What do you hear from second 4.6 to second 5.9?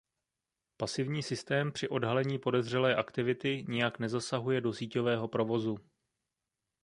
do síťového provozu.